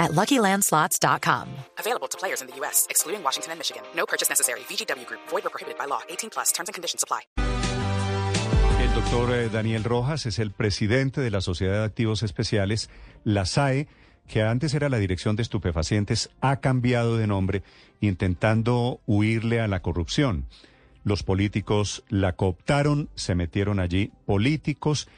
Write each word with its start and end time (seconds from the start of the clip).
at 0.00 0.12
LuckyLandSlots.com. 0.12 1.46
Available 1.78 2.08
to 2.08 2.18
players 2.18 2.40
in 2.40 2.48
the 2.48 2.56
U.S., 2.56 2.86
excluding 2.90 3.22
Washington 3.22 3.52
and 3.52 3.60
Michigan. 3.60 3.82
No 3.94 4.06
purchase 4.06 4.28
necessary. 4.28 4.60
VGW 4.60 5.06
Group. 5.06 5.20
Void 5.28 5.46
or 5.46 5.50
prohibited 5.50 5.78
by 5.78 5.86
law. 5.86 6.00
18 6.08 6.30
plus. 6.30 6.50
Terms 6.52 6.68
and 6.68 6.74
conditions 6.74 7.04
apply. 7.04 7.20
El 8.80 8.94
doctor 8.94 9.34
eh, 9.34 9.48
Daniel 9.50 9.84
Rojas 9.84 10.26
es 10.26 10.38
el 10.38 10.52
presidente 10.52 11.20
de 11.20 11.30
la 11.30 11.42
Sociedad 11.42 11.80
de 11.80 11.84
Activos 11.84 12.22
Especiales, 12.22 12.88
la 13.24 13.44
SAE, 13.44 13.88
que 14.26 14.42
antes 14.42 14.74
era 14.74 14.88
la 14.88 14.98
Dirección 14.98 15.36
de 15.36 15.42
Estupefacientes, 15.42 16.30
ha 16.40 16.60
cambiado 16.60 17.16
de 17.18 17.26
nombre 17.26 17.62
intentando 18.00 19.00
huirle 19.06 19.60
a 19.60 19.68
la 19.68 19.80
corrupción. 19.80 20.46
Los 21.04 21.22
políticos 21.22 22.04
la 22.08 22.32
cooptaron, 22.32 23.10
se 23.14 23.34
metieron 23.34 23.80
allí 23.80 24.12
políticos 24.24 25.08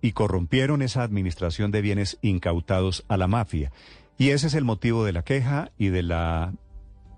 y 0.00 0.12
corrompieron 0.12 0.82
esa 0.82 1.02
administración 1.02 1.70
de 1.70 1.82
bienes 1.82 2.18
incautados 2.22 3.04
a 3.08 3.16
la 3.16 3.26
mafia. 3.26 3.72
Y 4.18 4.30
ese 4.30 4.48
es 4.48 4.54
el 4.54 4.64
motivo 4.64 5.04
de 5.04 5.12
la 5.12 5.22
queja 5.22 5.70
y 5.78 5.88
de 5.88 6.02
la 6.02 6.52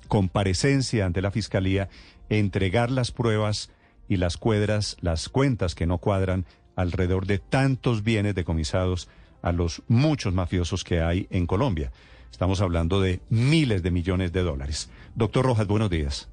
comparecencia 0.09 1.07
ante 1.07 1.23
la 1.23 1.31
Fiscalía, 1.31 1.89
entregar 2.29 2.91
las 2.91 3.11
pruebas 3.11 3.71
y 4.07 4.19
las 4.19 4.37
cuadras, 4.37 4.99
las 5.01 5.31
cuentas 5.31 5.75
que 5.75 5.87
no 5.87 5.99
cuadran 5.99 6.45
alrededor 6.77 7.27
de 7.27 7.39
tantos 7.39 8.05
bienes 8.05 8.35
decomisados 8.35 9.09
a 9.41 9.53
los 9.53 9.83
muchos 9.89 10.35
mafiosos 10.35 10.85
que 10.85 11.01
hay 11.01 11.27
en 11.31 11.47
Colombia. 11.47 11.91
Estamos 12.31 12.61
hablando 12.61 13.01
de 13.01 13.21
miles 13.31 13.83
de 13.83 13.91
millones 13.91 14.33
de 14.33 14.43
dólares. 14.43 14.91
Doctor 15.15 15.47
Rojas, 15.47 15.67
buenos 15.67 15.89
días. 15.89 16.29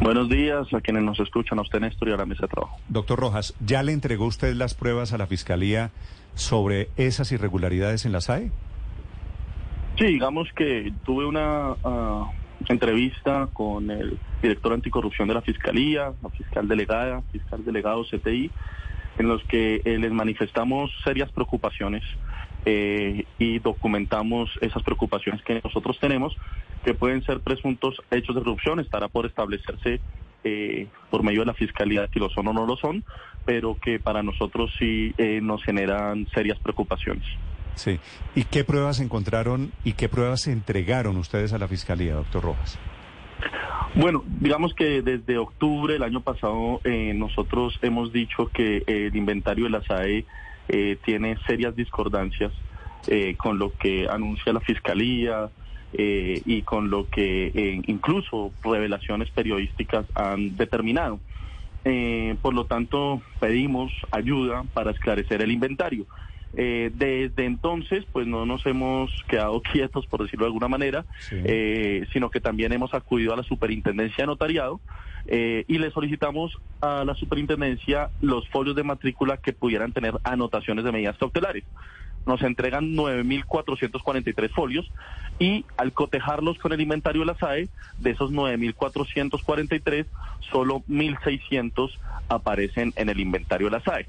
Buenos 0.00 0.28
días 0.28 0.66
a 0.74 0.80
quienes 0.80 1.04
nos 1.04 1.20
escuchan, 1.20 1.58
a 1.58 1.62
usted 1.62 1.80
Néstor 1.80 2.08
y 2.08 2.12
a 2.12 2.16
la 2.16 2.26
mesa 2.26 2.42
de 2.42 2.48
trabajo. 2.48 2.76
Doctor 2.88 3.20
Rojas, 3.20 3.54
¿ya 3.64 3.82
le 3.84 3.92
entregó 3.92 4.26
usted 4.26 4.54
las 4.54 4.74
pruebas 4.74 5.12
a 5.12 5.18
la 5.18 5.26
Fiscalía 5.26 5.92
sobre 6.34 6.88
esas 6.96 7.30
irregularidades 7.30 8.04
en 8.04 8.12
la 8.12 8.20
SAE? 8.20 8.50
Sí, 9.96 10.06
digamos 10.06 10.52
que 10.54 10.92
tuve 11.04 11.24
una 11.24 11.76
ah, 11.84 12.28
entrevista 12.68 13.48
con 13.52 13.92
el 13.92 14.18
director 14.42 14.72
anticorrupción 14.72 15.28
de 15.28 15.34
la 15.34 15.42
Fiscalía, 15.42 16.12
la 16.20 16.30
fiscal 16.30 16.66
delegada, 16.66 17.22
fiscal 17.30 17.64
delegado 17.64 18.04
CTI, 18.04 18.50
en 19.18 19.28
los 19.28 19.44
que 19.44 19.82
eh, 19.84 19.98
les 19.98 20.10
manifestamos 20.10 20.90
serias 21.04 21.30
preocupaciones 21.30 22.02
eh, 22.64 23.24
y 23.38 23.60
documentamos 23.60 24.50
esas 24.60 24.82
preocupaciones 24.82 25.42
que 25.42 25.60
nosotros 25.62 25.96
tenemos, 26.00 26.36
que 26.84 26.94
pueden 26.94 27.22
ser 27.24 27.38
presuntos 27.38 27.94
hechos 28.10 28.34
de 28.34 28.42
corrupción, 28.42 28.80
estará 28.80 29.06
por 29.06 29.26
establecerse 29.26 30.00
eh, 30.42 30.88
por 31.08 31.22
medio 31.22 31.40
de 31.40 31.46
la 31.46 31.54
Fiscalía 31.54 32.08
si 32.12 32.18
lo 32.18 32.30
son 32.30 32.48
o 32.48 32.52
no 32.52 32.66
lo 32.66 32.76
son, 32.76 33.04
pero 33.44 33.78
que 33.80 34.00
para 34.00 34.24
nosotros 34.24 34.72
sí 34.76 35.14
nos 35.40 35.62
generan 35.62 36.26
serias 36.34 36.58
preocupaciones. 36.58 37.24
Sí. 37.74 37.98
¿Y 38.34 38.44
qué 38.44 38.64
pruebas 38.64 39.00
encontraron 39.00 39.72
y 39.84 39.92
qué 39.92 40.08
pruebas 40.08 40.46
entregaron 40.46 41.16
ustedes 41.16 41.52
a 41.52 41.58
la 41.58 41.68
Fiscalía, 41.68 42.14
doctor 42.14 42.44
Rojas? 42.44 42.78
Bueno, 43.96 44.24
digamos 44.26 44.74
que 44.74 45.02
desde 45.02 45.38
octubre 45.38 45.92
del 45.92 46.02
año 46.02 46.20
pasado 46.20 46.80
eh, 46.82 47.12
nosotros 47.14 47.78
hemos 47.80 48.12
dicho 48.12 48.48
que 48.52 48.82
el 48.88 49.14
inventario 49.14 49.64
de 49.64 49.70
la 49.70 49.82
SAE 49.82 50.24
eh, 50.68 50.96
tiene 51.04 51.36
serias 51.46 51.76
discordancias 51.76 52.52
eh, 53.06 53.36
con 53.36 53.58
lo 53.58 53.72
que 53.76 54.08
anuncia 54.08 54.52
la 54.52 54.60
Fiscalía 54.60 55.48
y 55.96 56.62
con 56.62 56.90
lo 56.90 57.08
que 57.08 57.80
incluso 57.86 58.50
revelaciones 58.64 59.30
periodísticas 59.30 60.04
han 60.16 60.56
determinado. 60.56 61.20
por 62.42 62.52
lo 62.52 62.64
tanto, 62.66 63.22
pedimos 63.38 63.92
ayuda 64.10 64.64
para 64.74 64.90
esclarecer 64.90 65.40
el 65.40 65.52
inventario. 65.52 66.04
Eh, 66.56 66.90
desde 66.94 67.46
entonces, 67.46 68.04
pues 68.12 68.26
no 68.26 68.46
nos 68.46 68.64
hemos 68.66 69.10
quedado 69.28 69.60
quietos, 69.72 70.06
por 70.06 70.22
decirlo 70.22 70.44
de 70.44 70.48
alguna 70.48 70.68
manera, 70.68 71.04
eh, 71.30 72.06
sino 72.12 72.30
que 72.30 72.40
también 72.40 72.72
hemos 72.72 72.94
acudido 72.94 73.32
a 73.32 73.36
la 73.36 73.42
superintendencia 73.42 74.22
de 74.22 74.26
notariado 74.26 74.80
eh, 75.26 75.64
y 75.68 75.78
le 75.78 75.90
solicitamos 75.90 76.58
a 76.80 77.04
la 77.04 77.14
superintendencia 77.14 78.10
los 78.20 78.48
folios 78.48 78.76
de 78.76 78.84
matrícula 78.84 79.38
que 79.38 79.52
pudieran 79.52 79.92
tener 79.92 80.14
anotaciones 80.22 80.84
de 80.84 80.92
medidas 80.92 81.16
cautelares. 81.18 81.64
Nos 82.26 82.40
entregan 82.42 82.94
9.443 82.94 84.50
folios 84.50 84.90
y 85.38 85.66
al 85.76 85.92
cotejarlos 85.92 86.58
con 86.58 86.72
el 86.72 86.80
inventario 86.80 87.20
de 87.20 87.26
la 87.26 87.34
SAE, 87.36 87.68
de 87.98 88.10
esos 88.10 88.32
9.443, 88.32 90.06
solo 90.50 90.82
1.600 90.88 91.90
aparecen 92.28 92.94
en 92.96 93.10
el 93.10 93.20
inventario 93.20 93.66
de 93.66 93.72
la 93.72 93.84
SAE. 93.84 94.06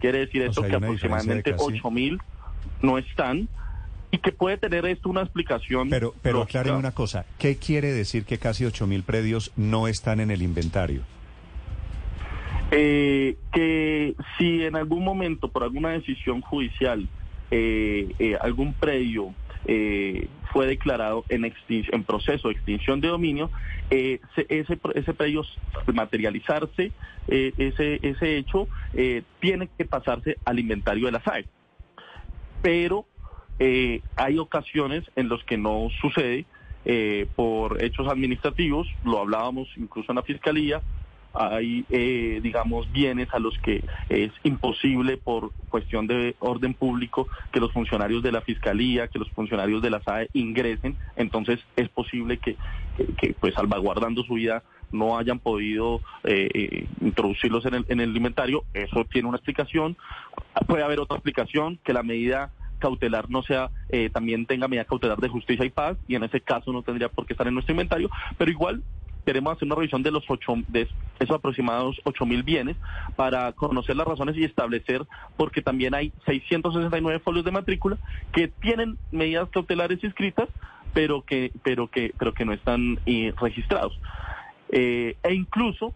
Quiere 0.00 0.18
decir 0.18 0.42
esto 0.42 0.62
que 0.62 0.74
aproximadamente 0.74 1.54
ocho 1.58 1.90
mil 1.90 2.20
no 2.82 2.98
están 2.98 3.48
y 4.10 4.18
que 4.18 4.32
puede 4.32 4.56
tener 4.56 4.84
esto 4.86 5.08
una 5.08 5.22
explicación. 5.22 5.90
Pero, 5.90 6.14
pero 6.22 6.42
aclaren 6.42 6.74
una 6.74 6.92
cosa, 6.92 7.26
¿qué 7.38 7.56
quiere 7.56 7.92
decir 7.92 8.24
que 8.24 8.38
casi 8.38 8.64
ocho 8.64 8.86
mil 8.86 9.02
predios 9.02 9.52
no 9.56 9.88
están 9.88 10.20
en 10.20 10.30
el 10.30 10.42
inventario? 10.42 11.02
Eh, 12.70 13.36
que 13.52 14.14
si 14.36 14.64
en 14.64 14.76
algún 14.76 15.04
momento, 15.04 15.48
por 15.48 15.62
alguna 15.62 15.90
decisión 15.90 16.40
judicial, 16.40 17.08
eh, 17.50 18.12
eh, 18.18 18.36
algún 18.40 18.72
predio 18.74 19.32
fue 20.52 20.66
declarado 20.66 21.24
en, 21.28 21.52
en 21.68 22.04
proceso 22.04 22.48
de 22.48 22.54
extinción 22.54 23.00
de 23.00 23.08
dominio, 23.08 23.50
ese, 23.90 24.46
ese 24.48 25.14
predio 25.14 25.42
materializarse, 25.92 26.92
ese, 27.28 27.98
ese 28.02 28.36
hecho 28.36 28.68
tiene 29.40 29.68
que 29.76 29.84
pasarse 29.84 30.38
al 30.44 30.58
inventario 30.58 31.06
de 31.06 31.12
la 31.12 31.22
SAE. 31.22 31.46
Pero 32.62 33.06
hay 34.16 34.38
ocasiones 34.38 35.04
en 35.16 35.28
las 35.28 35.42
que 35.44 35.58
no 35.58 35.88
sucede 36.00 36.46
por 37.34 37.82
hechos 37.82 38.06
administrativos, 38.08 38.86
lo 39.04 39.20
hablábamos 39.20 39.68
incluso 39.76 40.12
en 40.12 40.16
la 40.16 40.22
Fiscalía, 40.22 40.82
hay, 41.36 41.84
eh, 41.90 42.40
digamos, 42.42 42.90
bienes 42.92 43.28
a 43.32 43.38
los 43.38 43.56
que 43.58 43.84
es 44.08 44.32
imposible 44.42 45.16
por 45.16 45.52
cuestión 45.68 46.06
de 46.06 46.34
orden 46.38 46.74
público 46.74 47.28
que 47.52 47.60
los 47.60 47.72
funcionarios 47.72 48.22
de 48.22 48.32
la 48.32 48.40
Fiscalía, 48.40 49.08
que 49.08 49.18
los 49.18 49.30
funcionarios 49.30 49.82
de 49.82 49.90
la 49.90 50.02
SAE 50.02 50.30
ingresen, 50.32 50.96
entonces 51.16 51.60
es 51.76 51.88
posible 51.88 52.38
que, 52.38 52.56
pues 53.40 53.54
salvaguardando 53.54 54.22
su 54.24 54.34
vida 54.34 54.62
no 54.92 55.18
hayan 55.18 55.40
podido 55.40 56.00
eh, 56.24 56.48
eh, 56.54 56.86
introducirlos 57.00 57.66
en 57.66 57.74
el, 57.74 57.86
en 57.88 58.00
el 58.00 58.16
inventario, 58.16 58.64
eso 58.72 59.04
tiene 59.04 59.28
una 59.28 59.36
explicación, 59.36 59.96
puede 60.66 60.84
haber 60.84 61.00
otra 61.00 61.16
explicación, 61.16 61.78
que 61.84 61.92
la 61.92 62.02
medida 62.02 62.52
cautelar 62.78 63.30
no 63.30 63.42
sea, 63.42 63.70
también 64.12 64.44
tenga 64.44 64.68
medida 64.68 64.84
cautelar 64.84 65.18
de 65.18 65.28
justicia 65.28 65.64
y 65.64 65.70
paz, 65.70 65.96
y 66.06 66.14
en 66.14 66.24
ese 66.24 66.42
caso 66.42 66.72
no 66.72 66.82
tendría 66.82 67.08
por 67.08 67.26
qué 67.26 67.32
estar 67.32 67.48
en 67.48 67.54
nuestro 67.54 67.72
inventario, 67.72 68.10
pero 68.36 68.50
igual 68.50 68.82
queremos 69.26 69.54
hacer 69.54 69.66
una 69.66 69.74
revisión 69.74 70.04
de 70.04 70.12
los 70.12 70.24
ocho, 70.28 70.54
de 70.68 70.88
esos 71.18 71.36
aproximados 71.36 72.00
ocho 72.04 72.24
mil 72.24 72.44
bienes 72.44 72.76
para 73.16 73.52
conocer 73.52 73.96
las 73.96 74.06
razones 74.06 74.36
y 74.36 74.44
establecer, 74.44 75.04
porque 75.36 75.62
también 75.62 75.94
hay 75.94 76.12
669 76.24 77.18
folios 77.18 77.44
de 77.44 77.50
matrícula 77.50 77.98
que 78.32 78.48
tienen 78.48 78.96
medidas 79.10 79.50
cautelares 79.50 80.02
inscritas, 80.04 80.48
pero 80.94 81.22
que, 81.22 81.50
pero 81.64 81.88
que, 81.88 82.14
pero 82.16 82.32
que 82.32 82.44
no 82.44 82.52
están 82.52 83.00
eh, 83.04 83.34
registrados. 83.40 83.98
Eh, 84.70 85.16
e 85.22 85.34
incluso 85.34 85.92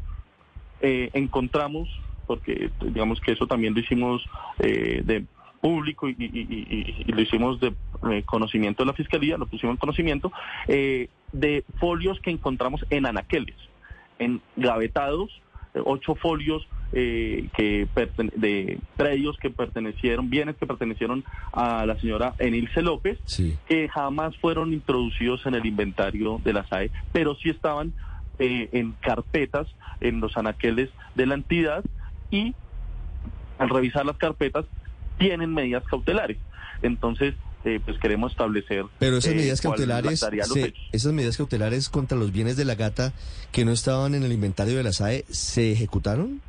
eh, 0.80 1.10
encontramos, 1.12 1.88
porque 2.26 2.70
digamos 2.82 3.20
que 3.20 3.32
eso 3.32 3.46
también 3.46 3.74
lo 3.74 3.80
hicimos 3.80 4.28
de 4.58 5.24
público 5.60 6.08
y, 6.08 7.04
lo 7.06 7.20
hicimos 7.20 7.60
de 7.60 7.74
eh, 8.10 8.22
conocimiento 8.24 8.82
de 8.82 8.86
la 8.86 8.92
Fiscalía, 8.94 9.36
lo 9.36 9.46
pusimos 9.46 9.74
en 9.74 9.76
conocimiento, 9.78 10.32
eh, 10.68 11.08
de 11.32 11.64
folios 11.78 12.20
que 12.20 12.30
encontramos 12.30 12.84
en 12.90 13.06
anaqueles, 13.06 13.56
en 14.18 14.40
gavetados, 14.56 15.30
eh, 15.74 15.80
ocho 15.84 16.14
folios 16.14 16.66
que 16.92 17.86
de 18.34 18.80
predios 18.96 19.38
que 19.38 19.48
pertenecieron, 19.50 20.28
bienes 20.28 20.56
que 20.56 20.66
pertenecieron 20.66 21.22
a 21.52 21.86
la 21.86 21.96
señora 22.00 22.34
Enilce 22.40 22.82
López, 22.82 23.16
que 23.68 23.88
jamás 23.88 24.36
fueron 24.38 24.72
introducidos 24.72 25.46
en 25.46 25.54
el 25.54 25.64
inventario 25.66 26.40
de 26.42 26.52
la 26.52 26.66
SAE, 26.66 26.90
pero 27.12 27.36
sí 27.36 27.48
estaban 27.48 27.92
en 28.40 28.96
carpetas 29.00 29.68
en 30.00 30.20
los 30.20 30.36
anaqueles 30.36 30.90
de 31.14 31.26
la 31.26 31.34
entidad 31.34 31.84
y 32.32 32.56
al 33.58 33.68
revisar 33.68 34.04
las 34.06 34.16
carpetas 34.16 34.64
tienen 35.18 35.52
medidas 35.52 35.84
cautelares. 35.84 36.38
Entonces, 36.82 37.34
eh, 37.64 37.80
pues 37.84 37.98
queremos 37.98 38.32
establecer. 38.32 38.84
Pero 38.98 39.18
esas 39.18 39.32
eh, 39.32 39.36
medidas 39.36 39.60
cautelares, 39.60 40.20
se- 40.20 40.74
esas 40.92 41.12
medidas 41.12 41.36
cautelares 41.36 41.88
contra 41.88 42.16
los 42.18 42.32
bienes 42.32 42.56
de 42.56 42.64
la 42.64 42.74
gata 42.74 43.12
que 43.52 43.64
no 43.64 43.72
estaban 43.72 44.14
en 44.14 44.22
el 44.22 44.32
inventario 44.32 44.76
de 44.76 44.82
la 44.82 44.92
SAE, 44.92 45.24
¿se 45.30 45.72
ejecutaron? 45.72 46.40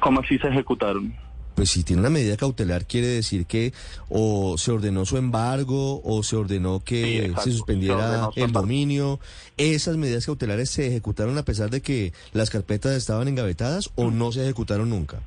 ¿Cómo 0.00 0.20
así 0.20 0.38
se 0.38 0.48
ejecutaron? 0.48 1.14
Pues 1.54 1.70
si 1.70 1.84
tiene 1.84 2.00
una 2.00 2.10
medida 2.10 2.36
cautelar 2.36 2.84
quiere 2.86 3.06
decir 3.06 3.46
que 3.46 3.72
o 4.10 4.58
se 4.58 4.72
ordenó 4.72 5.06
su 5.06 5.16
embargo 5.16 6.02
o 6.04 6.22
se 6.22 6.36
ordenó 6.36 6.80
que 6.84 7.32
se 7.42 7.50
suspendiera 7.52 8.28
el 8.36 8.52
dominio. 8.52 9.20
¿Esas 9.56 9.96
medidas 9.96 10.26
cautelares 10.26 10.68
se 10.68 10.86
ejecutaron 10.88 11.38
a 11.38 11.44
pesar 11.44 11.70
de 11.70 11.80
que 11.80 12.12
las 12.34 12.50
carpetas 12.50 12.92
estaban 12.94 13.26
engavetadas 13.28 13.90
o 13.94 14.10
no 14.10 14.32
se 14.32 14.42
ejecutaron 14.42 14.90
nunca? 14.90 15.20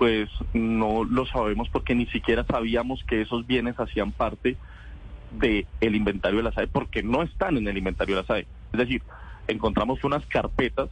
Pues 0.00 0.30
no 0.54 1.04
lo 1.04 1.26
sabemos 1.26 1.68
porque 1.68 1.94
ni 1.94 2.06
siquiera 2.06 2.46
sabíamos 2.46 3.04
que 3.04 3.20
esos 3.20 3.46
bienes 3.46 3.78
hacían 3.78 4.12
parte 4.12 4.56
del 5.32 5.94
inventario 5.94 6.38
de 6.38 6.44
la 6.44 6.52
SAE 6.52 6.68
porque 6.68 7.02
no 7.02 7.22
están 7.22 7.58
en 7.58 7.68
el 7.68 7.76
inventario 7.76 8.16
de 8.16 8.22
la 8.22 8.26
SAE. 8.26 8.46
Es 8.72 8.78
decir, 8.78 9.02
encontramos 9.46 10.02
unas 10.02 10.24
carpetas 10.24 10.88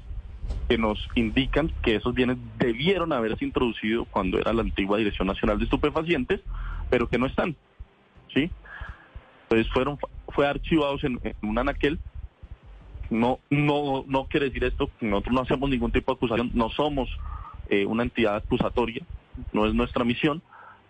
que 0.69 0.77
nos 0.77 1.09
indican 1.15 1.73
que 1.83 1.95
esos 1.95 2.13
bienes 2.13 2.37
debieron 2.59 3.15
haberse 3.15 3.47
introducido 3.47 4.05
cuando 4.05 4.39
era 4.39 4.53
la 4.53 4.61
antigua 4.61 4.99
Dirección 4.99 5.27
Nacional 5.27 5.57
de 5.57 5.65
Estupefacientes, 5.65 6.43
pero 6.91 7.09
que 7.09 7.17
no 7.17 7.25
están. 7.25 7.57
¿Sí? 8.35 8.51
Entonces 9.45 9.73
fueron 9.73 9.97
fue 10.35 10.47
archivados 10.47 11.03
en, 11.05 11.19
en 11.23 11.35
un 11.49 11.59
anaquel. 11.59 11.99
No 13.09 13.39
no 13.49 14.05
no 14.07 14.27
quiere 14.27 14.51
decir 14.51 14.65
esto, 14.65 14.91
nosotros 15.01 15.35
no 15.35 15.41
hacemos 15.41 15.71
ningún 15.71 15.93
tipo 15.93 16.13
de 16.13 16.17
acusación, 16.17 16.51
no 16.53 16.69
somos 16.69 17.09
eh, 17.71 17.87
una 17.87 18.03
entidad 18.03 18.37
acusatoria, 18.37 19.03
no 19.53 19.67
es 19.67 19.75
nuestra 19.75 20.05
misión, 20.05 20.43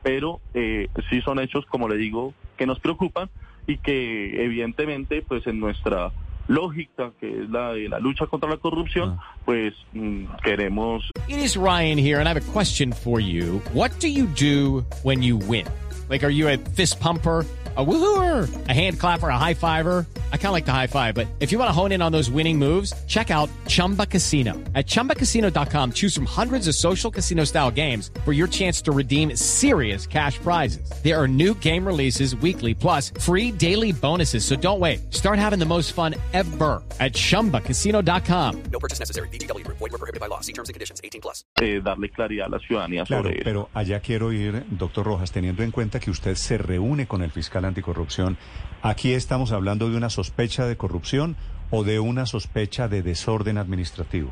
pero 0.03 0.41
eh, 0.55 0.89
sí 1.11 1.21
son 1.23 1.39
hechos, 1.39 1.67
como 1.67 1.89
le 1.89 1.97
digo, 1.97 2.35
que 2.57 2.67
nos 2.67 2.81
preocupan 2.81 3.29
y 3.67 3.79
que 3.79 4.45
evidentemente, 4.45 5.23
pues 5.23 5.47
en 5.47 5.61
nuestra 5.61 6.13
lógica, 6.47 7.13
que 7.21 7.43
es 7.43 7.51
la 7.51 7.73
de 7.73 7.89
la 7.89 7.99
lucha 7.99 8.27
contra 8.27 8.49
la 8.49 8.57
corrupción, 8.57 9.19
pues 9.45 9.75
mm, 9.93 10.25
queremos 10.43 11.11
It 11.29 11.39
is 11.39 11.57
Ryan 11.57 11.99
here, 11.99 12.19
and 12.19 12.27
I 12.27 12.31
have 12.31 12.39
a 12.39 12.53
question 12.53 12.93
for 12.93 13.21
you. 13.21 13.61
What 13.75 13.91
do 14.01 14.09
you 14.09 14.27
do 14.27 14.85
when 15.03 15.23
you 15.23 15.37
win? 15.37 15.67
Like, 16.09 16.25
are 16.25 16.31
you 16.31 16.49
a 16.49 16.57
fist 16.57 17.01
pumper? 17.01 17.45
A 17.77 17.85
woohooer, 17.85 18.49
a 18.69 18.73
hand 18.75 18.99
clapper, 18.99 19.29
a 19.29 19.39
high 19.39 19.55
fiver. 19.55 20.05
I 20.33 20.37
kind 20.37 20.47
of 20.49 20.53
like 20.55 20.65
the 20.67 20.73
high 20.73 20.89
five, 20.89 21.15
but 21.15 21.29
if 21.39 21.53
you 21.53 21.61
want 21.61 21.69
to 21.69 21.73
hone 21.73 21.93
in 21.93 22.03
on 22.03 22.11
those 22.11 22.29
winning 22.29 22.59
moves, 22.59 22.93
check 23.07 23.31
out 23.31 23.49
Chumba 23.69 24.05
Casino. 24.05 24.55
At 24.75 24.87
chumbacasino.com, 24.89 25.93
choose 25.93 26.13
from 26.13 26.27
hundreds 26.27 26.67
of 26.67 26.75
social 26.75 27.09
casino 27.13 27.45
style 27.45 27.71
games 27.71 28.11
for 28.25 28.33
your 28.33 28.49
chance 28.49 28.83
to 28.83 28.91
redeem 28.91 29.37
serious 29.37 30.09
cash 30.09 30.41
prizes. 30.41 30.91
There 31.05 31.17
are 31.17 31.29
new 31.29 31.55
game 31.55 31.87
releases 31.87 32.35
weekly, 32.35 32.75
plus 32.75 33.13
free 33.21 33.53
daily 33.53 33.93
bonuses. 33.93 34.45
So 34.45 34.57
don't 34.57 34.81
wait. 34.81 35.15
Start 35.15 35.39
having 35.39 35.61
the 35.61 35.65
most 35.67 35.93
fun 35.93 36.17
ever 36.33 36.83
at 36.99 37.13
chumbacasino.com. 37.13 38.63
No 38.73 38.79
purchase 38.81 38.99
necessary. 38.99 39.29
VGW 39.29 39.65
Group. 39.65 39.79
Void 39.79 39.93
were 39.93 39.99
prohibited 39.99 40.21
by 40.21 40.27
law. 40.27 40.41
See 40.41 40.53
terms 40.53 40.69
and 40.69 40.75
conditions. 40.75 41.01
18 41.05 41.21
plus. 41.21 41.45
eh, 41.61 41.81
darle 41.81 42.11
claridad 42.11 42.47
a 42.47 42.51
la 42.51 42.59
ciudadanía 42.59 43.05
Claro, 43.07 43.23
sobre 43.25 43.37
eso. 43.37 43.45
pero 43.45 43.69
allá 43.73 44.01
quiero 44.01 44.33
ir, 44.33 44.65
doctor 44.71 45.07
Rojas, 45.07 45.31
teniendo 45.31 45.63
en 45.63 45.71
cuenta 45.71 45.98
que 46.01 46.11
usted 46.11 46.35
se 46.35 46.59
reúne 46.59 47.07
con 47.07 47.23
el 47.23 47.31
fiscal 47.31 47.65
anticorrupción. 47.65 48.37
¿Aquí 48.83 49.13
estamos 49.13 49.53
hablando 49.53 49.91
de 49.91 49.97
una 49.97 50.11
sospecha 50.11 50.67
de 50.67 50.77
corrupción 50.77 51.37
o 51.71 51.85
de 51.85 52.01
una 52.01 52.27
sospecha 52.27 52.89
de 52.89 53.03
desorden 53.03 53.59
administrativo? 53.59 54.31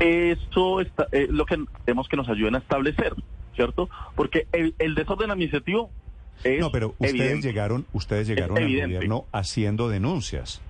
Eso 0.00 0.80
está, 0.80 1.06
eh, 1.12 1.28
lo 1.30 1.44
que 1.46 1.62
queremos 1.84 2.08
que 2.08 2.16
nos 2.16 2.28
ayuden 2.28 2.56
a 2.56 2.58
establecer, 2.58 3.14
¿cierto? 3.54 3.88
Porque 4.16 4.46
el, 4.52 4.74
el 4.78 4.94
desorden 4.94 5.30
administrativo 5.30 5.90
es 6.42 6.58
No, 6.60 6.72
pero 6.72 6.88
ustedes 6.98 7.14
evidente. 7.14 7.46
llegaron, 7.48 7.86
ustedes 7.92 8.26
llegaron 8.26 8.56
al 8.58 8.64
gobierno 8.64 9.26
haciendo 9.32 9.88
denuncias. 9.88 10.60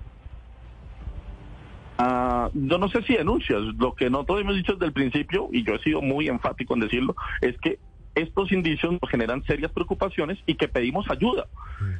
Ah, 1.97 2.49
yo 2.53 2.77
no 2.77 2.89
sé 2.89 3.01
si 3.03 3.13
denuncias. 3.15 3.61
Lo 3.77 3.93
que 3.95 4.09
nosotros 4.09 4.41
hemos 4.41 4.55
dicho 4.55 4.73
desde 4.73 4.87
el 4.87 4.93
principio, 4.93 5.47
y 5.51 5.63
yo 5.63 5.75
he 5.75 5.79
sido 5.79 6.01
muy 6.01 6.27
enfático 6.27 6.73
en 6.73 6.81
decirlo, 6.81 7.15
es 7.41 7.57
que 7.59 7.79
estos 8.15 8.51
indicios 8.51 8.93
nos 8.93 9.09
generan 9.09 9.43
serias 9.43 9.71
preocupaciones 9.71 10.37
y 10.45 10.55
que 10.55 10.67
pedimos 10.67 11.09
ayuda. 11.09 11.47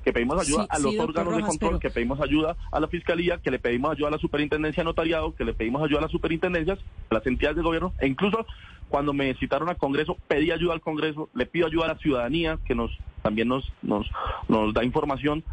Que 0.04 0.14
pedimos 0.14 0.40
ayuda 0.42 0.64
Sí, 0.64 0.68
a 0.70 0.80
los 0.80 0.98
órganos 1.00 1.36
de 1.36 1.42
control, 1.42 1.70
pero- 1.72 1.80
que 1.80 1.90
pedimos 1.90 2.22
ayuda 2.22 2.56
a 2.72 2.80
la 2.80 2.88
fiscalía, 2.88 3.40
que 3.40 3.50
le 3.52 3.60
pedimos 3.60 3.92
ayuda 3.92 4.10
a 4.10 4.12
la 4.12 4.18
superintendencia 4.20 4.82
de 4.82 4.86
notariado, 4.86 5.34
que 5.36 5.44
le 5.44 5.54
pedimos 5.54 5.82
ayuda 5.84 6.00
a 6.00 6.02
las 6.04 6.12
superintendencias, 6.12 6.80
a 7.10 7.16
las 7.16 7.26
entidades 7.26 7.58
de 7.58 7.64
gobierno, 7.64 7.94
e 8.00 8.08
incluso 8.08 8.46
cuando 8.90 9.14
me 9.14 9.34
citaron 9.36 9.70
al 9.70 9.78
Congreso, 9.78 10.18
pedí 10.28 10.52
ayuda 10.52 10.74
al 10.74 10.82
Congreso, 10.82 11.30
le 11.34 11.46
pido 11.48 11.66
ayuda 11.68 11.86
a 11.86 11.88
la 11.90 11.98
ciudadanía, 11.98 12.60
que 12.66 12.76
nos 12.76 12.92
también 13.24 13.48
nos, 13.48 13.72
nos, 13.82 14.06
nos 14.50 14.74
da 14.74 14.84
información 14.84 15.44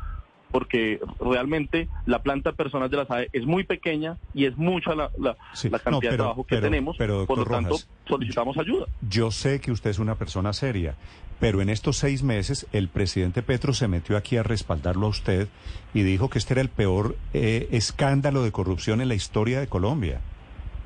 porque 0.50 1.00
realmente 1.20 1.88
la 2.06 2.22
planta 2.22 2.52
personal 2.52 2.90
de 2.90 2.96
la 2.96 3.06
SAE 3.06 3.28
es 3.32 3.46
muy 3.46 3.64
pequeña 3.64 4.16
y 4.34 4.46
es 4.46 4.56
mucha 4.56 4.94
la, 4.94 5.10
la, 5.18 5.36
Sí, 5.54 5.68
la 5.70 5.78
no, 5.78 5.84
cantidad 5.84 6.00
pero- 6.00 6.10
de 6.10 6.16
trabajo 6.16 6.44
que 6.44 6.56
pero- 6.56 6.62
tenemos. 6.66 6.96
pero, 6.98 7.26
Por 7.26 7.38
lo 7.38 7.44
tanto, 7.44 7.70
Rojas, 7.70 7.88
solicitamos 8.08 8.58
ayuda. 8.58 8.86
Yo 9.08 9.30
sé 9.30 9.60
que 9.60 9.72
usted 9.72 9.90
es 9.90 9.98
una 9.98 10.16
persona 10.16 10.52
seria, 10.52 10.94
pero 11.38 11.62
en 11.62 11.68
estos 11.70 11.96
seis 11.96 12.22
meses 12.22 12.66
el 12.72 12.88
presidente 12.88 13.42
Petro 13.42 13.72
se 13.72 13.88
metió 13.88 14.16
aquí 14.16 14.36
a 14.36 14.42
respaldarlo 14.42 15.06
a 15.06 15.10
usted 15.10 15.48
y 15.94 16.02
dijo 16.02 16.28
que 16.30 16.38
este 16.38 16.54
era 16.54 16.60
el 16.62 16.68
peor 16.68 17.16
eh, 17.32 17.68
escándalo 17.70 18.42
de 18.42 18.52
corrupción 18.52 19.00
en 19.00 19.08
la 19.08 19.14
historia 19.14 19.60
de 19.60 19.66
Colombia. 19.68 20.20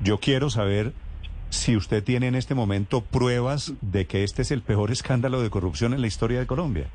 Yo 0.01 0.19
quiero 0.19 0.49
saber 0.49 0.93
si 1.49 1.75
usted 1.77 2.03
tiene 2.03 2.27
en 2.27 2.35
este 2.35 2.53
momento 2.55 3.01
pruebas 3.01 3.73
de 3.81 4.05
que 4.07 4.23
este 4.23 4.41
es 4.41 4.51
el 4.51 4.61
peor 4.61 4.91
escándalo 4.91 5.41
de 5.41 5.49
corrupción 5.49 5.93
en 5.93 6.01
la 6.01 6.07
historia 6.07 6.39
de 6.39 6.47
Colombia. 6.47 6.87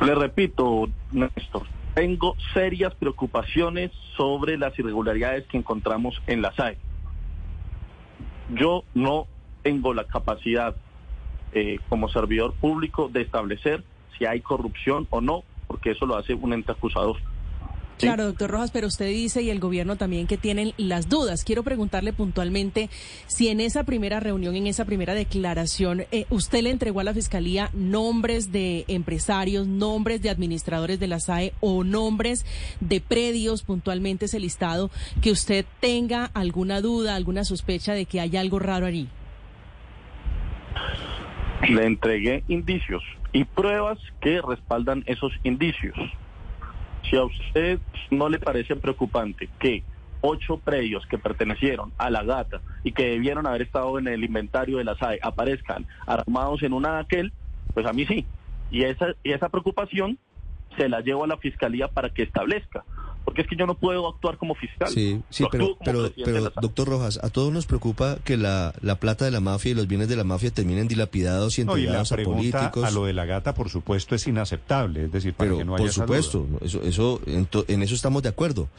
Le 0.00 0.14
repito, 0.14 0.88
Néstor, 1.10 1.66
tengo 1.94 2.36
serias 2.54 2.94
preocupaciones 2.94 3.90
sobre 4.16 4.56
las 4.56 4.78
irregularidades 4.78 5.46
que 5.48 5.56
encontramos 5.56 6.22
en 6.28 6.40
la 6.40 6.54
SAE. 6.54 6.78
Yo 8.50 8.84
no 8.94 9.26
tengo 9.62 9.92
la 9.94 10.04
capacidad 10.04 10.76
eh, 11.52 11.78
como 11.88 12.08
servidor 12.08 12.54
público 12.54 13.08
de 13.08 13.22
establecer 13.22 13.82
si 14.16 14.24
hay 14.24 14.40
corrupción 14.40 15.08
o 15.10 15.20
no, 15.20 15.42
porque 15.66 15.90
eso 15.90 16.06
lo 16.06 16.16
hace 16.16 16.34
un 16.34 16.52
ente 16.52 16.70
acusador. 16.70 17.16
¿Sí? 17.98 18.06
Claro, 18.06 18.24
doctor 18.24 18.50
Rojas, 18.50 18.70
pero 18.70 18.86
usted 18.86 19.06
dice 19.06 19.42
y 19.42 19.50
el 19.50 19.60
gobierno 19.60 19.96
también 19.96 20.26
que 20.26 20.36
tienen 20.36 20.72
las 20.76 21.08
dudas. 21.08 21.44
Quiero 21.44 21.62
preguntarle 21.62 22.12
puntualmente 22.12 22.88
si 23.26 23.48
en 23.48 23.60
esa 23.60 23.84
primera 23.84 24.20
reunión, 24.20 24.56
en 24.56 24.66
esa 24.66 24.84
primera 24.84 25.14
declaración, 25.14 26.04
eh, 26.10 26.26
usted 26.30 26.62
le 26.62 26.70
entregó 26.70 27.00
a 27.00 27.04
la 27.04 27.14
Fiscalía 27.14 27.70
nombres 27.74 28.52
de 28.52 28.84
empresarios, 28.88 29.66
nombres 29.66 30.22
de 30.22 30.30
administradores 30.30 31.00
de 31.00 31.06
la 31.06 31.20
SAE 31.20 31.52
o 31.60 31.84
nombres 31.84 32.46
de 32.80 33.00
predios, 33.00 33.62
puntualmente 33.62 34.26
ese 34.26 34.40
listado, 34.40 34.90
que 35.20 35.30
usted 35.30 35.66
tenga 35.80 36.26
alguna 36.34 36.80
duda, 36.80 37.14
alguna 37.14 37.44
sospecha 37.44 37.92
de 37.92 38.06
que 38.06 38.20
hay 38.20 38.36
algo 38.36 38.58
raro 38.58 38.86
allí. 38.86 39.08
Le 41.68 41.84
entregué 41.84 42.44
indicios 42.48 43.02
y 43.32 43.44
pruebas 43.44 43.98
que 44.20 44.40
respaldan 44.40 45.02
esos 45.06 45.32
indicios. 45.42 45.96
Si 47.08 47.16
a 47.16 47.24
usted 47.24 47.78
no 48.10 48.28
le 48.28 48.38
parece 48.38 48.76
preocupante 48.76 49.48
que 49.58 49.82
ocho 50.20 50.58
predios 50.58 51.06
que 51.06 51.18
pertenecieron 51.18 51.92
a 51.96 52.10
la 52.10 52.22
gata 52.22 52.60
y 52.82 52.92
que 52.92 53.10
debieron 53.10 53.46
haber 53.46 53.62
estado 53.62 53.98
en 53.98 54.08
el 54.08 54.24
inventario 54.24 54.78
de 54.78 54.84
la 54.84 54.96
SAE 54.96 55.20
aparezcan 55.22 55.86
armados 56.06 56.62
en 56.62 56.72
un 56.72 56.86
aquel, 56.86 57.32
pues 57.74 57.86
a 57.86 57.92
mí 57.92 58.04
sí. 58.06 58.26
Y 58.70 58.84
esa, 58.84 59.14
y 59.22 59.32
esa 59.32 59.48
preocupación 59.48 60.18
se 60.76 60.88
la 60.88 61.00
llevo 61.00 61.24
a 61.24 61.28
la 61.28 61.38
fiscalía 61.38 61.88
para 61.88 62.10
que 62.10 62.22
establezca. 62.22 62.84
Porque 63.28 63.42
es 63.42 63.46
que 63.48 63.56
yo 63.56 63.66
no 63.66 63.74
puedo 63.74 64.08
actuar 64.08 64.38
como 64.38 64.54
fiscal. 64.54 64.88
Sí, 64.88 65.20
sí, 65.28 65.44
pero, 65.52 65.76
pero, 65.84 66.08
doctor 66.62 66.88
Rojas, 66.88 67.20
a 67.22 67.28
todos 67.28 67.52
nos 67.52 67.66
preocupa 67.66 68.16
que 68.24 68.38
la, 68.38 68.72
la 68.80 68.94
plata 68.98 69.26
de 69.26 69.30
la 69.30 69.40
mafia 69.40 69.72
y 69.72 69.74
los 69.74 69.86
bienes 69.86 70.08
de 70.08 70.16
la 70.16 70.24
mafia 70.24 70.50
terminen 70.50 70.88
dilapidados 70.88 71.58
y 71.58 71.64
No, 71.64 71.76
y 71.76 71.82
la 71.82 72.00
entregados 72.00 72.12
a 72.12 72.14
pregunta 72.14 72.58
políticos. 72.60 72.84
a 72.84 72.90
lo 72.90 73.04
de 73.04 73.12
la 73.12 73.26
gata, 73.26 73.52
por 73.54 73.68
supuesto, 73.68 74.14
es 74.14 74.26
inaceptable. 74.26 75.04
Es 75.04 75.12
decir, 75.12 75.34
para 75.34 75.48
Pero 75.50 75.58
que 75.58 75.64
no 75.66 75.74
haya 75.74 75.84
por 75.84 75.92
supuesto. 75.92 76.46
¿no? 76.50 76.58
eso, 76.64 76.80
eso, 76.82 77.20
en, 77.26 77.44
to- 77.44 77.66
en 77.68 77.82
eso 77.82 77.94
estamos 77.94 78.22
de 78.22 78.30
acuerdo. 78.30 78.70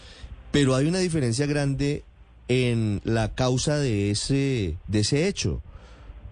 Pero 0.52 0.74
hay 0.74 0.88
una 0.88 0.98
diferencia 0.98 1.46
grande 1.46 2.04
en 2.48 3.02
la 3.04 3.36
causa 3.36 3.78
de 3.78 4.10
ese, 4.10 4.78
de 4.88 5.00
ese 5.02 5.28
hecho. 5.28 5.62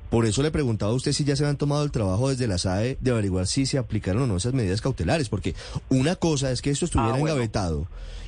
Por 0.09 0.25
eso 0.25 0.41
le 0.41 0.51
preguntaba 0.51 0.91
a 0.91 0.95
usted 0.95 1.11
si 1.11 1.23
ya 1.25 1.35
se 1.35 1.43
habían 1.43 1.57
tomado 1.57 1.83
el 1.83 1.91
trabajo 1.91 2.29
desde 2.29 2.47
la 2.47 2.57
SAE 2.57 2.97
de 3.01 3.11
averiguar 3.11 3.45
si 3.47 3.65
se 3.65 3.77
aplicaron 3.77 4.23
o 4.23 4.27
no 4.27 4.37
esas 4.37 4.53
medidas 4.53 4.81
cautelares, 4.81 5.27
porque 5.29 5.53
una 5.89 6.15
cosa 6.15 6.51
es 6.51 6.61
que 6.61 6.69
esto 6.69 6.85
estuviera 6.85 7.15
Ah, 7.15 7.17
bueno. 7.19 7.33
engavetado 7.35 7.87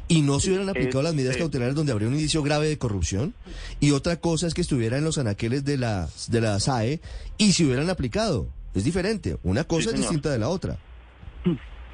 y 0.09 0.21
no 0.21 0.39
se 0.39 0.49
hubieran 0.49 0.67
aplicado 0.69 1.03
las 1.03 1.13
medidas 1.13 1.31
Este- 1.31 1.43
cautelares 1.43 1.75
donde 1.75 1.91
habría 1.93 2.07
un 2.09 2.15
indicio 2.15 2.43
grave 2.43 2.67
de 2.67 2.77
corrupción, 2.77 3.33
y 3.79 3.91
otra 3.91 4.17
cosa 4.17 4.47
es 4.47 4.53
que 4.53 4.61
estuviera 4.61 4.97
en 4.97 5.03
los 5.05 5.17
anaqueles 5.19 5.63
de 5.63 5.77
la, 5.77 6.09
de 6.27 6.41
la 6.41 6.59
SAE 6.59 6.99
y 7.37 7.53
se 7.53 7.63
hubieran 7.65 7.89
aplicado. 7.89 8.47
Es 8.73 8.83
diferente, 8.83 9.37
una 9.43 9.63
cosa 9.63 9.91
es 9.91 9.97
distinta 9.97 10.29
de 10.31 10.39
la 10.39 10.49
otra. 10.49 10.77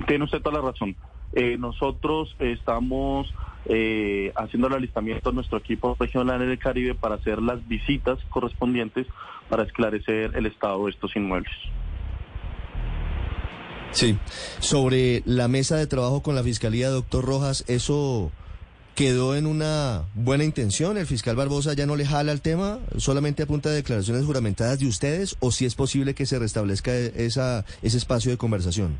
Tiene 0.07 0.23
usted 0.25 0.39
toda 0.41 0.59
la 0.61 0.71
razón. 0.71 0.95
Eh, 1.35 1.57
nosotros 1.59 2.33
estamos 2.39 3.33
eh, 3.65 4.31
haciendo 4.35 4.67
el 4.67 4.75
alistamiento 4.75 5.29
de 5.29 5.35
nuestro 5.35 5.57
equipo 5.57 5.95
regional 5.99 6.41
en 6.41 6.49
el 6.49 6.59
Caribe 6.59 6.95
para 6.95 7.15
hacer 7.15 7.41
las 7.41 7.65
visitas 7.67 8.17
correspondientes 8.29 9.05
para 9.49 9.63
esclarecer 9.63 10.31
el 10.35 10.45
estado 10.45 10.85
de 10.85 10.91
estos 10.91 11.15
inmuebles. 11.15 11.51
Sí. 13.91 14.17
Sobre 14.59 15.23
la 15.25 15.47
mesa 15.47 15.77
de 15.77 15.87
trabajo 15.87 16.21
con 16.21 16.35
la 16.35 16.43
Fiscalía, 16.43 16.89
doctor 16.89 17.25
Rojas, 17.25 17.63
¿eso 17.67 18.31
quedó 18.95 19.35
en 19.35 19.45
una 19.45 20.03
buena 20.13 20.45
intención? 20.45 20.97
¿El 20.97 21.05
fiscal 21.05 21.35
Barbosa 21.35 21.73
ya 21.73 21.85
no 21.85 21.95
le 21.95 22.05
jala 22.05 22.31
el 22.31 22.41
tema? 22.41 22.79
¿Solamente 22.97 23.43
a 23.43 23.69
declaraciones 23.69 24.25
juramentadas 24.25 24.79
de 24.79 24.87
ustedes? 24.87 25.35
¿O 25.39 25.51
si 25.51 25.65
es 25.65 25.75
posible 25.75 26.13
que 26.13 26.25
se 26.25 26.39
restablezca 26.39 26.93
esa, 26.95 27.65
ese 27.81 27.97
espacio 27.97 28.31
de 28.31 28.37
conversación? 28.37 28.97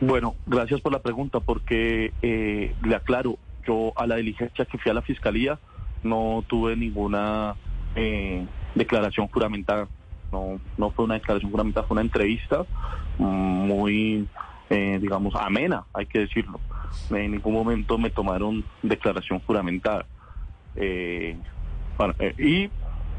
Bueno, 0.00 0.34
gracias 0.46 0.80
por 0.80 0.92
la 0.92 1.00
pregunta, 1.00 1.40
porque 1.40 2.12
eh, 2.22 2.74
le 2.84 2.94
aclaro, 2.94 3.38
yo 3.66 3.92
a 3.96 4.06
la 4.06 4.16
diligencia 4.16 4.64
que 4.64 4.78
fui 4.78 4.90
a 4.90 4.94
la 4.94 5.02
Fiscalía 5.02 5.58
no 6.02 6.44
tuve 6.46 6.76
ninguna 6.76 7.54
eh, 7.96 8.46
declaración 8.74 9.28
juramentada. 9.28 9.88
No, 10.30 10.60
no 10.76 10.90
fue 10.90 11.06
una 11.06 11.14
declaración 11.14 11.50
juramentada, 11.50 11.86
fue 11.86 11.94
una 11.94 12.02
entrevista 12.02 12.64
muy, 13.18 14.28
eh, 14.70 14.98
digamos, 15.00 15.34
amena, 15.34 15.84
hay 15.92 16.06
que 16.06 16.20
decirlo. 16.20 16.60
En 17.10 17.32
ningún 17.32 17.54
momento 17.54 17.98
me 17.98 18.10
tomaron 18.10 18.64
declaración 18.82 19.40
juramentada. 19.40 20.06
Eh, 20.76 21.36
eh, 22.18 22.34
y 22.38 22.70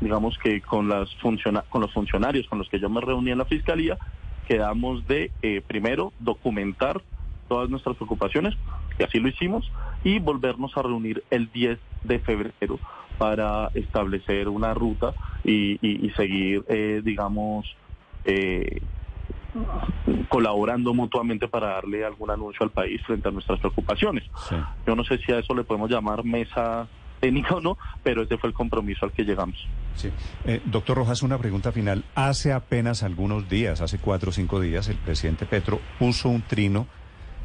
digamos 0.04 0.38
que 0.38 0.62
con, 0.62 0.88
las 0.88 1.10
con 1.70 1.82
los 1.82 1.92
funcionarios 1.94 2.48
con 2.48 2.60
los 2.60 2.70
que 2.70 2.80
yo 2.80 2.90
me 2.90 3.02
reuní 3.02 3.32
en 3.32 3.38
la 3.38 3.46
Fiscalía, 3.46 3.98
quedamos 4.50 5.08
de, 5.08 5.32
primero, 5.68 6.12
documentar 6.20 7.02
todas 7.48 7.70
nuestras 7.70 7.96
preocupaciones, 7.96 8.56
y 8.98 9.04
así 9.04 9.20
lo 9.20 9.30
hicimos, 9.30 9.72
y 10.04 10.20
volvernos 10.20 10.76
a 10.76 10.82
reunir 10.82 11.24
el 11.30 11.52
10 11.52 11.80
de 12.04 12.20
febrero 12.20 12.80
para 13.20 13.70
establecer 13.76 14.50
una 14.50 14.74
ruta 14.74 15.14
y, 15.44 15.78
y 15.82 16.10
seguir, 16.12 16.66
digamos, 17.04 17.76
eh, 18.26 18.82
colaborando 20.30 20.94
mutuamente 20.94 21.48
para 21.48 21.70
darle 21.70 22.06
algún 22.06 22.30
anuncio 22.30 22.64
al 22.64 22.72
país 22.72 23.02
frente 23.04 23.28
a 23.28 23.32
nuestras 23.32 23.60
preocupaciones. 23.60 24.24
Yo 24.86 24.96
no 24.96 25.04
sé 25.04 25.18
si 25.20 25.32
a 25.32 25.40
eso 25.40 25.54
le 25.56 25.64
podemos 25.64 25.90
llamar 25.90 26.24
mesa 26.24 26.88
técnica 27.20 27.56
o 27.56 27.62
no, 27.62 27.78
pero 28.04 28.24
ese 28.24 28.38
fue 28.38 28.50
el 28.50 28.54
compromiso 28.54 29.06
al 29.06 29.12
que 29.12 29.24
llegamos. 29.24 29.68
Sí. 29.96 30.10
Eh, 30.46 30.62
doctor 30.66 30.98
Rojas, 30.98 31.22
una 31.22 31.38
pregunta 31.38 31.72
final. 31.72 32.06
Hace 32.16 32.54
apenas 32.54 33.04
algunos 33.04 33.50
días, 33.50 33.82
hace 33.82 33.98
cuatro 33.98 34.30
o 34.30 34.34
cinco 34.34 34.60
días, 34.60 34.88
el 34.88 34.98
presidente 34.98 35.46
Petro 35.46 35.80
puso 36.00 36.30
un 36.30 36.42
trino 36.42 36.88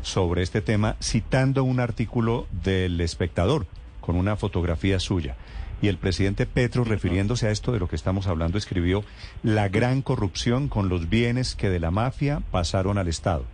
sobre 0.03 0.43
este 0.43 0.61
tema 0.61 0.97
citando 1.01 1.65
un 1.65 1.81
artículo 1.81 2.47
del 2.51 3.01
espectador 3.01 3.67
con 4.01 4.17
una 4.17 4.37
fotografía 4.37 5.01
suya. 5.01 5.37
Y 5.83 5.89
el 5.89 5.99
presidente 5.99 6.47
Petro, 6.47 6.85
refiriéndose 6.85 7.49
a 7.49 7.51
esto 7.51 7.73
de 7.73 7.79
lo 7.79 7.89
que 7.89 7.97
estamos 7.97 8.27
hablando, 8.27 8.59
escribió 8.59 9.05
la 9.43 9.69
gran 9.69 10.03
corrupción 10.03 10.69
con 10.69 10.89
los 10.89 11.09
bienes 11.09 11.55
que 11.55 11.69
de 11.69 11.81
la 11.81 11.91
mafia 11.91 12.41
pasaron 12.51 12.97
al 12.99 13.09
Estado. 13.09 13.45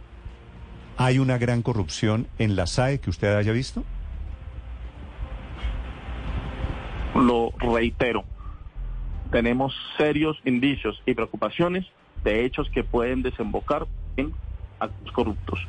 ¿Hay 0.97 1.19
una 1.19 1.39
gran 1.39 1.63
corrupción 1.63 2.27
en 2.39 2.57
la 2.57 2.67
SAE 2.67 3.01
que 3.01 3.11
usted 3.11 3.35
haya 3.35 3.53
visto? 3.53 3.85
Lo 7.21 7.53
reitero, 7.59 8.25
tenemos 9.31 9.75
serios 9.97 10.39
indicios 10.45 11.01
y 11.07 11.15
preocupaciones 11.15 11.87
de 12.25 12.45
hechos 12.45 12.69
que 12.71 12.83
pueden 12.83 13.23
desembocar 13.23 13.87
en 14.17 14.33
actos 14.79 15.13
corruptos. 15.13 15.61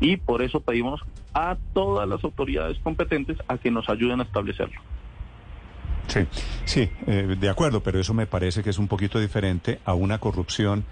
Y 0.00 0.16
por 0.16 0.42
eso 0.42 0.60
pedimos 0.60 1.00
a 1.32 1.56
todas 1.72 2.08
las 2.08 2.22
autoridades 2.24 2.78
competentes 2.80 3.38
a 3.48 3.58
que 3.58 3.70
nos 3.70 3.88
ayuden 3.88 4.20
a 4.20 4.24
establecerlo. 4.24 4.80
Sí, 6.08 6.26
sí, 6.64 6.90
eh, 7.06 7.36
de 7.38 7.48
acuerdo, 7.48 7.82
pero 7.82 8.00
eso 8.00 8.14
me 8.14 8.26
parece 8.26 8.62
que 8.64 8.70
es 8.70 8.78
un 8.78 8.88
poquito 8.88 9.20
diferente 9.20 9.78
a 9.84 9.94
una 9.94 10.18
corrupción 10.18 10.84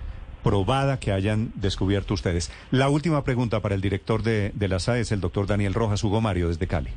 probada 0.45 1.01
que 1.01 1.11
hayan 1.11 1.51
descubierto 1.57 2.15
ustedes. 2.15 2.53
La 2.71 2.89
última 2.89 3.25
pregunta 3.25 3.61
para 3.61 3.75
el 3.75 3.81
director 3.81 4.23
de, 4.23 4.53
la 4.59 4.79
SAE 4.79 5.01
es 5.01 5.13
el 5.13 5.21
doctor 5.21 5.47
Daniel 5.47 5.75
Rojas, 5.75 6.05
Hugo 6.05 6.21
Mario, 6.21 6.49
desde 6.49 6.69
Cali. 6.69 6.91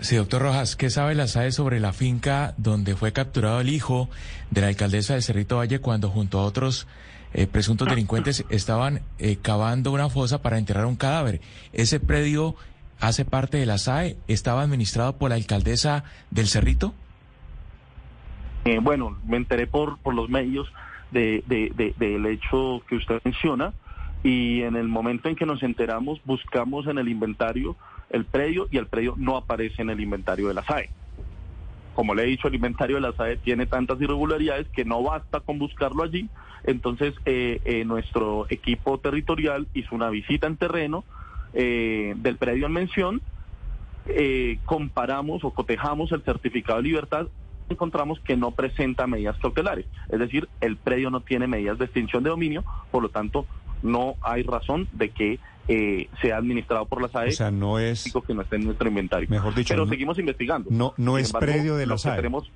Sí, 0.00 0.14
doctor 0.14 0.42
Rojas, 0.42 0.76
¿qué 0.76 0.90
sabe 0.90 1.16
la 1.16 1.26
SAE 1.26 1.50
sobre 1.50 1.80
la 1.80 1.92
finca 1.92 2.54
donde 2.56 2.94
fue 2.94 3.12
capturado 3.12 3.60
el 3.60 3.68
hijo 3.68 4.08
de 4.52 4.60
la 4.60 4.68
alcaldesa 4.68 5.14
de 5.14 5.22
Cerrito 5.22 5.56
Valle 5.56 5.80
cuando 5.80 6.08
junto 6.08 6.38
a 6.38 6.44
otros 6.44 6.86
eh, 7.34 7.48
presuntos 7.48 7.88
delincuentes 7.88 8.44
estaban 8.48 9.02
eh, 9.18 9.38
cavando 9.42 9.90
una 9.90 10.08
fosa 10.08 10.40
para 10.40 10.56
enterrar 10.56 10.86
un 10.86 10.94
cadáver? 10.94 11.40
¿Ese 11.72 11.98
predio 11.98 12.54
hace 13.00 13.24
parte 13.24 13.58
de 13.58 13.66
la 13.66 13.76
SAE? 13.76 14.16
¿Estaba 14.28 14.62
administrado 14.62 15.18
por 15.18 15.30
la 15.30 15.36
alcaldesa 15.36 16.04
del 16.30 16.46
Cerrito? 16.46 16.94
Eh, 18.66 18.78
bueno, 18.80 19.18
me 19.26 19.36
enteré 19.36 19.66
por, 19.66 19.98
por 19.98 20.14
los 20.14 20.28
medios 20.28 20.72
de, 21.10 21.42
del 21.98 22.26
hecho 22.26 22.82
que 22.88 22.94
usted 22.94 23.20
menciona 23.24 23.72
y 24.22 24.62
en 24.62 24.76
el 24.76 24.88
momento 24.88 25.28
en 25.28 25.36
que 25.36 25.46
nos 25.46 25.62
enteramos 25.62 26.20
buscamos 26.24 26.86
en 26.86 26.98
el 26.98 27.08
inventario 27.08 27.76
el 28.10 28.24
predio 28.24 28.68
y 28.70 28.78
el 28.78 28.86
predio 28.86 29.14
no 29.16 29.36
aparece 29.36 29.82
en 29.82 29.90
el 29.90 30.00
inventario 30.00 30.48
de 30.48 30.54
la 30.54 30.64
SAE. 30.64 30.88
Como 31.94 32.14
le 32.14 32.22
he 32.22 32.26
dicho, 32.26 32.48
el 32.48 32.54
inventario 32.54 32.96
de 32.96 33.02
la 33.02 33.12
SAE 33.12 33.36
tiene 33.36 33.66
tantas 33.66 34.00
irregularidades 34.00 34.66
que 34.68 34.84
no 34.84 35.02
basta 35.02 35.40
con 35.40 35.58
buscarlo 35.58 36.04
allí. 36.04 36.28
Entonces, 36.64 37.14
eh, 37.26 37.60
eh, 37.64 37.84
nuestro 37.84 38.46
equipo 38.48 38.98
territorial 38.98 39.66
hizo 39.74 39.94
una 39.94 40.08
visita 40.08 40.46
en 40.46 40.56
terreno 40.56 41.04
del 41.52 42.36
predio 42.38 42.66
en 42.66 42.72
mención, 42.72 43.22
comparamos 44.64 45.42
o 45.44 45.50
cotejamos 45.50 46.12
el 46.12 46.22
certificado 46.22 46.78
de 46.78 46.84
libertad 46.84 47.26
encontramos 47.68 48.20
que 48.20 48.36
no 48.36 48.50
presenta 48.52 49.06
medidas 49.06 49.36
cautelares, 49.38 49.86
es 50.08 50.18
decir, 50.18 50.48
el 50.60 50.76
predio 50.76 51.10
no 51.10 51.20
tiene 51.20 51.46
medidas 51.46 51.78
de 51.78 51.84
extinción 51.84 52.22
de 52.22 52.30
dominio, 52.30 52.64
por 52.90 53.02
lo 53.02 53.08
tanto, 53.08 53.46
no 53.82 54.16
hay 54.22 54.42
razón 54.42 54.88
de 54.92 55.10
que 55.10 55.38
eh, 55.68 56.08
sea 56.22 56.38
administrado 56.38 56.86
por 56.86 57.02
la 57.02 57.08
SAE. 57.08 57.28
O 57.28 57.32
sea, 57.32 57.50
no 57.50 57.78
es... 57.78 58.10
Que 58.26 58.34
no 58.34 58.42
esté 58.42 58.56
en 58.56 58.64
nuestro 58.64 58.88
inventario. 58.88 59.28
Mejor 59.28 59.54
dicho... 59.54 59.74
Pero 59.74 59.86
seguimos 59.86 60.18
investigando. 60.18 60.70
No, 60.70 60.94
no 60.96 61.18
es 61.18 61.32
predio 61.32 61.76
de 61.76 61.86
la 61.86 61.98
SAE. 61.98 62.16
tenemos, 62.16 62.50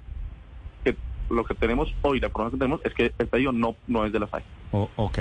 que, 0.83 0.97
lo 1.31 1.45
que 1.45 1.55
tenemos 1.55 1.95
hoy, 2.02 2.21
la 2.21 2.29
información 2.29 2.59
que 2.59 2.64
tenemos, 2.64 2.81
es 2.85 2.95
que 2.95 3.12
el 3.19 3.26
predio 3.26 3.52
no, 3.52 3.76
no 3.87 4.07
es 4.07 4.12
de 4.12 4.21
la 4.21 4.29
SAE. 4.29 4.43
Oh, 4.73 4.88
ok. 4.97 5.21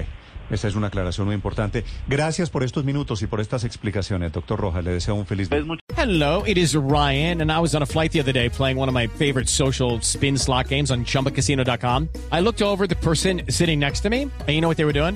Esa 0.52 0.68
es 0.68 0.76
una 0.76 0.88
aclaración 0.88 1.28
muy 1.28 1.36
importante. 1.36 1.86
Gracias 2.08 2.50
por 2.50 2.64
estos 2.64 2.84
minutos 2.84 3.22
y 3.22 3.28
por 3.28 3.40
estas 3.40 3.64
explicaciones, 3.64 4.34
doctor 4.34 4.60
Rojas. 4.60 4.84
Le 4.84 4.92
deseo 4.92 5.16
un 5.16 5.26
feliz 5.26 5.50
día. 5.50 5.64
Hello, 5.96 6.44
it 6.46 6.58
is 6.58 6.76
Ryan, 6.76 7.42
and 7.42 7.52
I 7.52 7.60
was 7.60 7.74
on 7.74 7.84
a 7.84 7.86
flight 7.86 8.12
the 8.12 8.20
other 8.20 8.34
day 8.34 8.50
playing 8.50 8.78
one 8.78 8.90
of 8.90 8.94
my 8.94 9.08
favorite 9.08 9.48
social 9.48 10.00
spin 10.02 10.38
slot 10.38 10.68
games 10.68 10.92
on 10.92 11.06
ChumbaCasino.com. 11.06 12.10
I 12.32 12.42
looked 12.42 12.62
over 12.62 12.86
the 12.86 12.98
person 12.98 13.44
sitting 13.50 13.80
next 13.80 14.02
to 14.02 14.10
me, 14.10 14.24
and 14.24 14.50
you 14.50 14.60
know 14.60 14.68
what 14.68 14.78
they 14.78 14.86
were 14.86 14.94
doing? 14.94 15.16